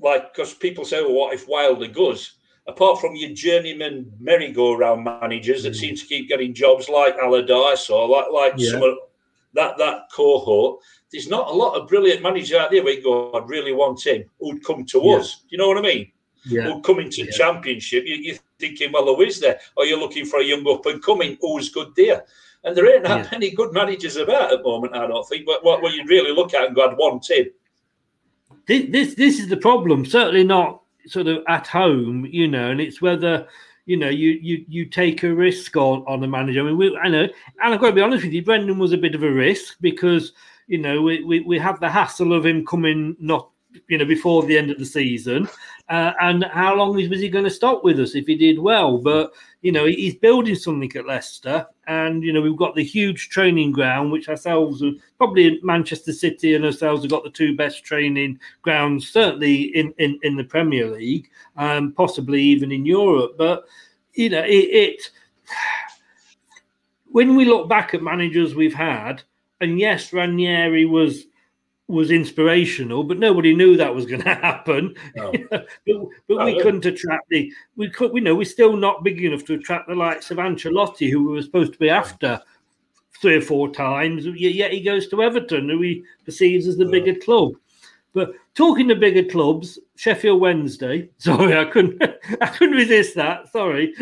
[0.00, 2.34] like because people say, "Well, what if Wilder goes?"
[2.68, 5.76] Apart from your journeyman merry-go-round managers that mm.
[5.76, 8.70] seem to keep getting jobs like Allardyce or like like Yeah.
[8.70, 8.98] some of
[9.54, 12.84] that that cohort, there's not a lot of brilliant managers out there.
[12.84, 14.24] where you go, I'd really want him.
[14.38, 15.16] Who'd come to Yeah.
[15.16, 15.40] us?
[15.40, 16.12] Do you know what I mean?
[16.44, 16.62] Yeah.
[16.62, 18.04] Who'd come into championship?
[18.06, 19.60] You, you're thinking, well, who is there?
[19.76, 22.24] Or you're looking for a young up and coming who's good there.
[22.64, 23.28] And there ain't that Yeah.
[23.32, 25.46] many good managers about at the moment, I don't think.
[25.46, 27.46] But what, what you really look at and go, I'd want him.
[28.66, 30.06] This, this this is the problem.
[30.06, 33.46] Certainly not sort of at home, you know, and it's whether
[33.86, 36.60] you know you you you take a risk on on the manager.
[36.60, 38.92] I mean, we, I know, and I've got to be honest with you, Brendan was
[38.92, 40.32] a bit of a risk because
[40.66, 43.51] you know we we, we have the hassle of him coming not
[43.88, 45.48] you know before the end of the season,
[45.88, 48.98] uh, and how long was he going to stop with us if he did well?
[48.98, 49.32] But
[49.62, 53.72] you know, he's building something at Leicester, and you know, we've got the huge training
[53.72, 54.82] ground, which ourselves,
[55.18, 60.18] probably Manchester City and ourselves, have got the two best training grounds, certainly in in,
[60.22, 63.36] in the Premier League, um, possibly even in Europe.
[63.38, 63.64] But
[64.14, 65.10] you know, it, it
[67.06, 69.22] when we look back at managers we've had,
[69.60, 71.26] and yes, Ranieri was
[71.92, 74.94] was inspirational, but nobody knew that was going to happen.
[75.14, 75.32] No.
[75.50, 79.44] but, but we couldn't attract the we could we know we're still not big enough
[79.44, 82.40] to attract the likes of Ancelotti, who we were supposed to be after
[83.20, 84.26] three or four times.
[84.26, 87.52] Yet he goes to Everton, who he perceives as the bigger club.
[88.14, 91.08] But talking to bigger clubs, Sheffield Wednesday.
[91.18, 92.02] Sorry, I couldn't.
[92.40, 93.50] I couldn't resist that.
[93.50, 93.94] Sorry.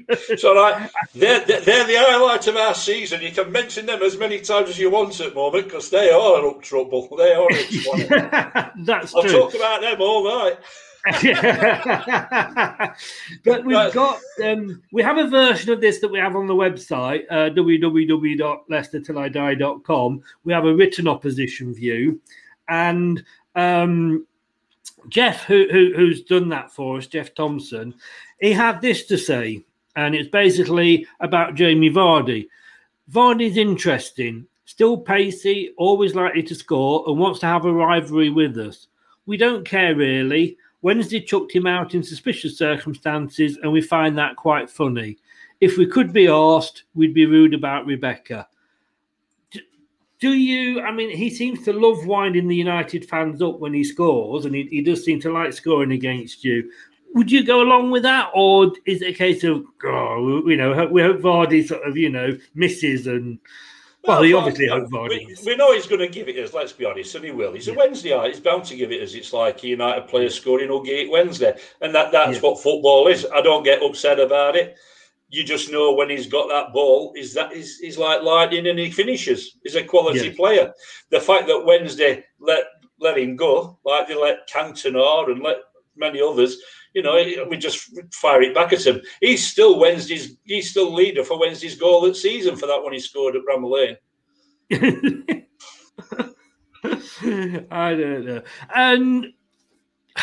[0.00, 0.90] it's all right.
[1.14, 3.20] They're, they're the highlight of our season.
[3.20, 6.10] You can mention them as many times as you want at the moment because they
[6.10, 7.08] are up trouble.
[7.16, 7.48] They are.
[8.84, 9.32] That's I'll true.
[9.32, 10.58] talk about them all night.
[13.44, 16.54] but we've got um, we have a version of this that we have on the
[16.54, 22.18] website uh, www.leicestertillidie.com we have a written opposition view
[22.68, 24.26] and um,
[25.08, 27.94] Jeff, who, who, who's done that for us, Jeff Thompson,
[28.40, 29.64] he had this to say,
[29.96, 32.48] and it's basically about Jamie Vardy.
[33.10, 38.56] Vardy's interesting, still pacey, always likely to score, and wants to have a rivalry with
[38.58, 38.88] us.
[39.26, 40.56] We don't care really.
[40.82, 45.18] Wednesday chucked him out in suspicious circumstances, and we find that quite funny.
[45.60, 48.46] If we could be asked, we'd be rude about Rebekah
[50.20, 50.80] do you?
[50.80, 54.54] I mean, he seems to love winding the United fans up when he scores, and
[54.54, 56.70] he, he does seem to like scoring against you.
[57.14, 60.86] Would you go along with that, or is it a case of, oh, you know,
[60.86, 63.38] we hope Vardy sort of, you know, misses and.
[64.06, 65.26] Well, he obviously hope Vardy.
[65.26, 66.52] We, we, know he's going to give it us.
[66.52, 67.54] Let's be honest, and he will.
[67.54, 68.34] He's a Wednesday night.
[68.34, 69.14] He's bound to give it us.
[69.14, 72.40] It's like a United player scoring or gate Wednesday, and that that's yeah.
[72.40, 73.26] what football is.
[73.34, 74.76] I don't get upset about it
[75.34, 78.78] you just know when he's got that ball is that he's, he's like lightning and
[78.78, 79.56] he finishes.
[79.64, 80.72] He's a quality player.
[81.10, 82.64] The fact that Wednesday let
[83.00, 85.56] let him go, like they let Cantona and let
[85.96, 86.58] many others,
[86.94, 89.00] you know, we just fire it back at him.
[89.20, 90.36] He's still Wednesday's.
[90.44, 93.72] He's still leader for Wednesday's goal that season for that one he scored at Bramall
[93.72, 93.96] Lane.
[97.70, 98.42] I don't know.
[98.72, 99.32] And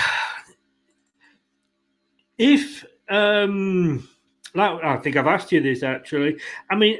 [2.37, 4.07] if um
[4.53, 6.37] like, I think I've asked you this actually.
[6.69, 6.99] I mean,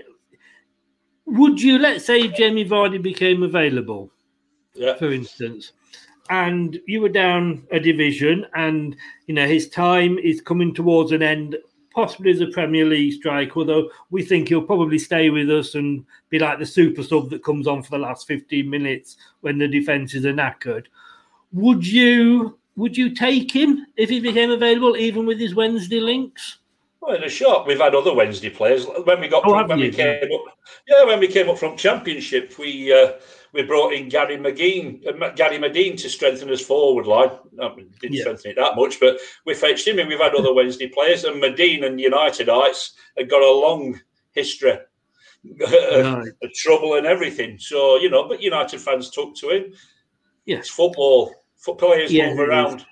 [1.25, 4.11] would you let's say Jamie Vardy became available,
[4.73, 4.95] yeah.
[4.95, 5.73] for instance,
[6.29, 8.95] and you were down a division, and
[9.27, 11.57] you know his time is coming towards an end,
[11.93, 13.59] possibly as a Premier League striker.
[13.59, 17.43] Although we think he'll probably stay with us and be like the super sub that
[17.43, 20.85] comes on for the last fifteen minutes when the defenses are knackered.
[21.53, 26.57] Would you would you take him if he became available, even with his Wednesday links?
[27.01, 28.85] Well, in a shot, we've had other Wednesday players.
[28.85, 29.85] When we got oh, from, when you?
[29.85, 33.13] we came up, yeah, when we came up from Championship, we uh,
[33.53, 37.31] we brought in Gary McGinn, uh, Gary Madine to strengthen his forward line.
[37.53, 38.21] No, didn't yeah.
[38.21, 41.23] strengthen it that much, but we fetched him, and we've had other Wednesday players.
[41.23, 43.99] And Madine and Unitedites have got a long
[44.33, 44.77] history
[45.59, 47.57] of trouble and everything.
[47.57, 49.73] So you know, but United fans took to him.
[50.45, 51.33] Yes, it's football.
[51.57, 52.85] Foot players yeah, move around.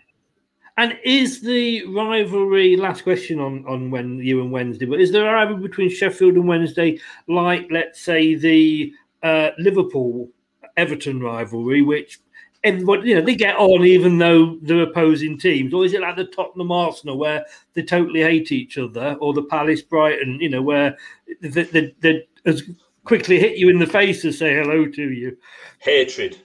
[0.80, 4.86] And is the rivalry last question on on when you and Wednesday?
[4.86, 10.30] But is there a rivalry between Sheffield and Wednesday, like let's say the uh, Liverpool
[10.78, 12.22] Everton rivalry, which
[12.64, 16.16] everybody you know they get on even though they're opposing teams, or is it like
[16.16, 20.62] the Tottenham Arsenal where they totally hate each other, or the Palace Brighton, you know,
[20.62, 20.98] where
[21.42, 22.64] they, they, they as
[23.04, 25.36] quickly hit you in the face to say hello to you?
[25.80, 26.38] Hatred.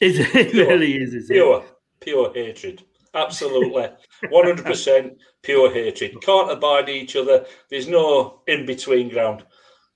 [0.00, 1.14] Is it, it really is?
[1.14, 1.76] Is pure, it?
[2.00, 2.82] pure hatred.
[3.14, 3.88] Absolutely.
[4.24, 6.20] 100% pure hatred.
[6.20, 7.44] Can't abide each other.
[7.70, 9.44] There's no in between ground.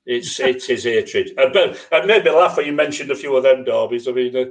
[0.05, 1.31] It's it's his hatred.
[1.37, 4.09] And it made me laugh when you mentioned a few of them derbies.
[4.09, 4.45] I mean, uh,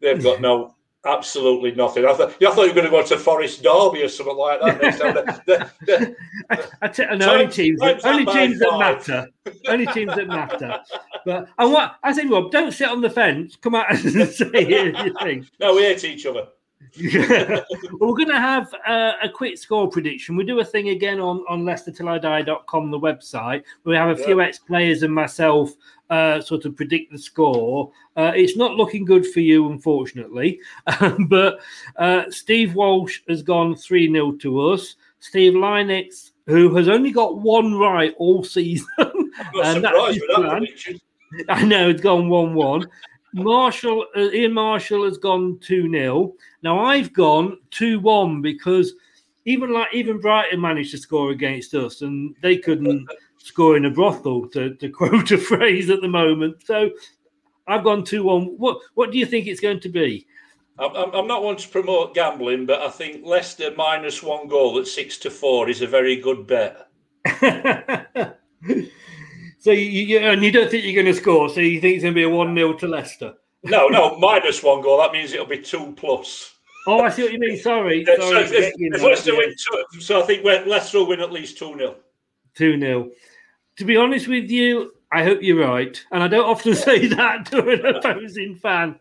[0.00, 0.74] they've got no
[1.06, 2.04] absolutely nothing.
[2.04, 4.60] I thought, I thought you were going to go to Forest Derby or something like
[4.60, 5.14] that next time.
[5.14, 6.16] The, the,
[6.50, 9.26] I, I t- no, only teams, that, only teams that matter.
[9.68, 10.80] only teams that matter.
[11.24, 13.56] But and what I say, Rob, don't sit on the fence.
[13.56, 15.46] Come out and say you think.
[15.58, 16.48] No, we hate each other.
[16.98, 17.64] Well,
[18.00, 20.36] we're going to have uh, a quick score prediction.
[20.36, 23.62] We do a thing again on, on LeicesterTillIDie.com, the website.
[23.84, 25.72] We have a few ex players and myself
[26.10, 27.90] uh, sort of predict the score.
[28.16, 30.60] Uh, it's not looking good for you, unfortunately.
[31.28, 31.60] but
[31.96, 34.96] uh, Steve Walsh has gone 3 0 to us.
[35.20, 38.86] Steve Lynex, who has only got one right all season.
[38.98, 41.00] I'm not surprised with that.
[41.48, 42.88] I know it's gone 1 1.
[43.34, 46.34] Marshall, uh, Ian Marshall has gone 2 0.
[46.62, 48.94] Now I've gone 2 1 because
[49.44, 53.08] even like even Brighton managed to score against us and they couldn't
[53.38, 56.62] score in a brothel to, to quote a phrase at the moment.
[56.64, 56.90] So
[57.66, 58.42] I've gone 2 1.
[58.58, 60.26] What, what do you think it's going to be?
[60.78, 64.86] I'm, I'm not one to promote gambling, but I think Leicester minus one goal at
[64.86, 66.88] six to four is a very good bet.
[69.60, 71.50] So you, you and you don't think you're going to score?
[71.50, 73.34] So you think it's going to be a one 0 to Leicester?
[73.62, 74.98] No, no, minus one goal.
[74.98, 76.54] That means it'll be two plus.
[76.86, 77.58] Oh, I see what you mean.
[77.58, 78.18] Sorry, sorry.
[78.18, 81.74] so, if, if Leicester win two, so I think Leicester will win at least two
[81.76, 81.96] 0
[82.54, 83.10] Two 0
[83.76, 87.46] To be honest with you, I hope you're right, and I don't often say that
[87.46, 88.98] to an opposing fan.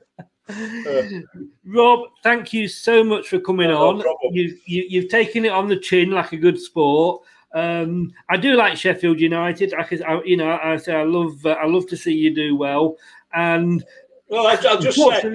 [1.65, 4.03] Rob, thank you so much for coming No on.
[4.33, 7.23] You, you, you've taken it on the chin like a good sport.
[7.53, 9.73] Um, I do like Sheffield United.
[9.73, 12.33] I, could- I you know, I say I love, uh, I love to see you
[12.33, 12.95] do well.
[13.33, 13.83] And
[14.27, 15.33] Well, I, I'll just say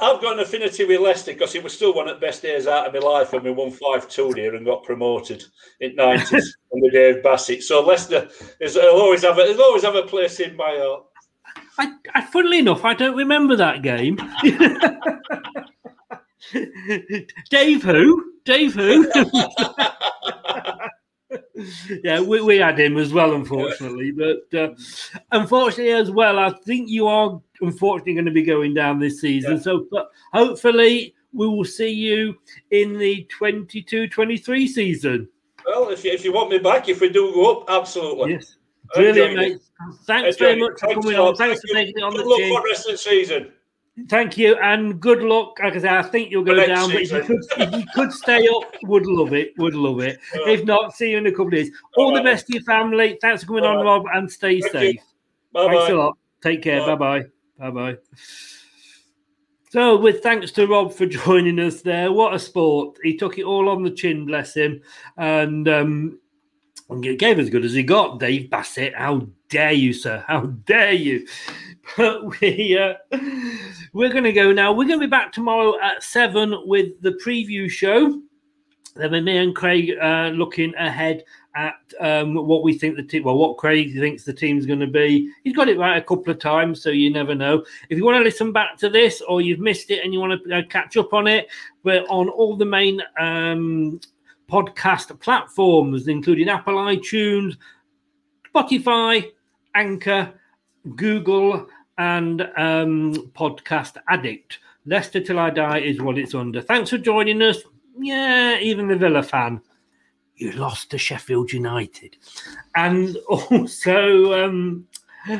[0.00, 2.68] I've got an affinity with Leicester because it was still one of the best days
[2.68, 5.42] out of my life when we won five two here and got promoted
[5.80, 7.64] in nineties under Dave Bassett.
[7.64, 8.28] So Leicester
[8.60, 11.04] is will always have a, it'll always have a place in my heart.
[11.78, 14.18] I, I, funnily enough, I don't remember that game.
[17.50, 18.32] Dave who?
[18.44, 19.10] Dave who?
[22.04, 24.12] yeah, we, we had him as well, unfortunately.
[24.12, 24.74] But uh,
[25.32, 29.60] unfortunately, as well, I think you are unfortunately going to be going down this season.
[29.60, 32.36] So, but hopefully, we will see you
[32.70, 35.28] in the 22 23 season.
[35.66, 38.32] Well, if you, if you want me back, if we do go up, absolutely.
[38.32, 38.56] Yes.
[38.94, 39.60] Brilliant, mate.
[40.06, 41.36] Thanks very much for coming on.
[41.36, 41.74] Thanks Thank for you.
[41.74, 43.52] taking it on Good the luck for the rest of the season.
[44.08, 45.58] Thank you and good luck.
[45.62, 47.84] Like I say, I think you'll go next down, but if you, could, if you
[47.94, 49.52] could stay up, would love it.
[49.58, 50.20] Would love it.
[50.32, 51.70] If not, see you in a couple of days.
[51.96, 52.24] All All the right.
[52.34, 53.18] best to your family.
[53.20, 55.00] Thanks for coming on, All Rob, and stay Thank safe.
[55.52, 55.90] Bye Thanks bye.
[55.90, 56.18] a lot.
[56.42, 56.80] Take care.
[56.86, 56.94] Bye.
[56.94, 57.24] bye.
[57.58, 57.96] Bye bye.
[59.70, 62.98] So, with thanks to Rob for joining us there, what a sport!
[63.02, 64.80] He took it all on the chin, bless him,
[65.16, 66.18] and um,
[66.90, 68.18] and it gave as good as he got.
[68.18, 70.24] Dave Bassett, how dare you, sir?
[70.26, 71.26] How dare you?
[71.96, 72.94] But we uh,
[73.92, 74.72] we're going to go now.
[74.72, 78.20] We're going to be back tomorrow at seven with the preview show.
[78.94, 81.24] Then me and Craig uh, looking ahead
[81.54, 84.86] at um, what we think the team, well, what Craig thinks the team's going to
[84.86, 85.32] be.
[85.44, 87.64] He's got it right a couple of times, so you never know.
[87.90, 90.42] If you want to listen back to this or you've missed it and you want
[90.44, 91.48] to uh, catch up on it,
[91.84, 94.00] we're on all the main um,
[94.50, 97.56] podcast platforms, including Apple iTunes,
[98.54, 99.30] Spotify,
[99.74, 100.32] Anchor,
[100.96, 101.66] Google,
[101.98, 104.58] and um, Podcast Addict.
[104.86, 106.62] Leicester Till I Die is what it's under.
[106.62, 107.58] Thanks for joining us.
[107.98, 109.60] Yeah, even the Villa fan.
[110.36, 112.16] You lost to Sheffield United.
[112.74, 114.86] And also, um,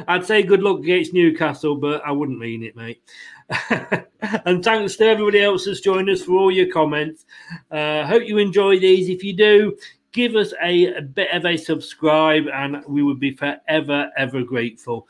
[0.06, 3.00] I'd say good luck against Newcastle, but I wouldn't mean it, mate.
[4.20, 7.24] And thanks to everybody else that's joined us for all your comments.
[7.70, 9.08] Uh, hope you enjoy these.
[9.08, 9.76] If you do,
[10.12, 15.06] give us a, a bit of a subscribe, and we would be forever, ever grateful.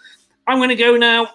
[0.47, 1.30] I'm going to go now.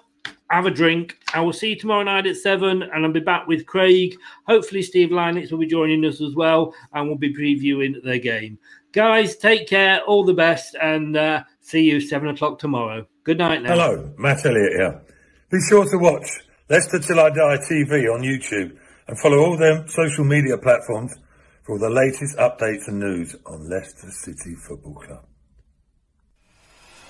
[0.50, 1.18] Have a drink.
[1.34, 4.16] I will see you tomorrow night at seven, and I'll be back with Craig.
[4.48, 8.60] Hopefully, Steve Lynex will be joining us as well, and we'll be previewing the game.
[8.92, 10.02] Guys, take care.
[10.02, 13.08] All the best, and uh, see you seven o'clock tomorrow.
[13.24, 13.70] Good night now.
[13.70, 15.02] Hello, Matt Elliott here.
[15.50, 16.30] Be sure to watch
[16.74, 18.76] Leicester Till I Die TV on YouTube
[19.08, 21.14] and follow all their social media platforms
[21.62, 25.24] for all the latest updates and news on Leicester City Football Club.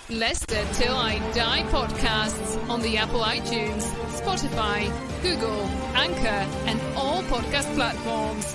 [0.10, 3.84] Leicester Till I Die podcasts on the Apple iTunes,
[4.20, 4.92] Spotify,
[5.22, 5.62] Google,
[5.96, 8.54] Anchor, and all podcast platforms.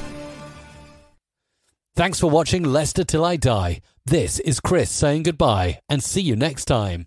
[1.96, 3.80] Thanks for watching Leicester Till I Die.
[4.04, 7.06] This is Chris saying goodbye and see you next time.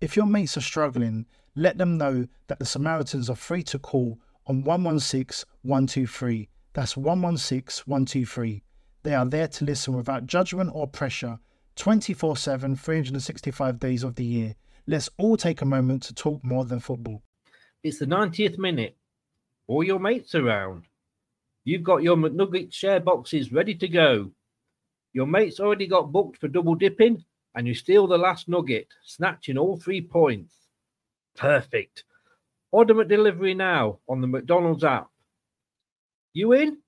[0.00, 4.18] If your mates are struggling, let them know that the Samaritans are free to call
[4.46, 6.48] on 116 123.
[6.72, 8.62] That's 116 123.
[9.02, 11.38] They are there to listen without judgment or pressure
[11.76, 14.54] 24 7, 365 days of the year.
[14.86, 17.22] Let's all take a moment to talk more than football.
[17.82, 18.96] It's the 90th minute.
[19.66, 20.84] All your mates around.
[21.64, 24.30] You've got your McNugget share boxes ready to go.
[25.12, 27.24] Your mates already got booked for double dipping,
[27.54, 30.54] and you steal the last nugget, snatching all three points.
[31.36, 32.04] Perfect.
[32.72, 35.08] Order McDelivery now on the McDonald's app.
[36.32, 36.78] You in?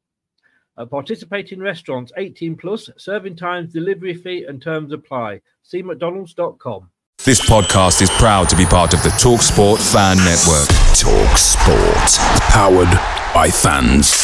[0.78, 5.40] At participating restaurants 18 plus, serving times, delivery fee, and terms apply.
[5.62, 6.90] See McDonald's.com.
[7.24, 10.68] This podcast is proud to be part of the TalkSport Fan Network.
[10.96, 12.18] Talk Sport.
[12.50, 12.90] Powered
[13.34, 14.21] by fans.